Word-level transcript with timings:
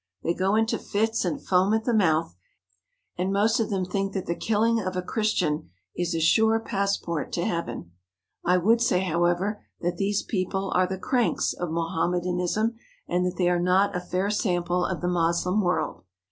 They 0.23 0.33
go 0.33 0.55
into 0.55 0.79
fits 0.79 1.23
and 1.25 1.39
foam 1.39 1.75
at 1.75 1.83
the 1.83 1.93
mouth, 1.93 2.35
and 3.19 3.31
most 3.31 3.59
of 3.59 3.69
them 3.69 3.85
think 3.85 4.13
that 4.13 4.25
the 4.25 4.33
killing 4.33 4.79
of 4.81 4.95
a 4.95 5.01
Christian 5.03 5.69
is 5.95 6.15
a 6.15 6.19
sure 6.19 6.59
passport 6.59 7.31
to 7.33 7.45
heaven. 7.45 7.91
I 8.43 8.57
would 8.57 8.81
say, 8.81 9.01
however, 9.01 9.63
that 9.81 9.97
these 9.97 10.23
people 10.23 10.71
are 10.73 10.87
the 10.87 10.97
cranks 10.97 11.53
of 11.53 11.69
Mohammedanism, 11.69 12.73
and 13.07 13.27
that 13.27 13.37
they 13.37 13.47
are 13.47 13.59
not 13.61 13.95
a 13.95 14.01
fair 14.01 14.31
sample 14.31 14.85
of 14.87 15.01
the 15.01 15.07
Moslem 15.07 15.61
world. 15.61 16.03